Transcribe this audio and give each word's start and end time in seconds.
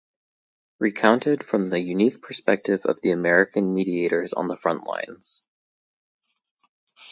Recounted 0.79 1.43
from 1.43 1.69
the 1.69 1.79
unique 1.79 2.23
perspective 2.23 2.87
of 2.87 2.99
the 3.01 3.11
American 3.11 3.71
mediators 3.75 4.33
on 4.33 4.47
the 4.47 4.57
frontlines. 4.57 5.43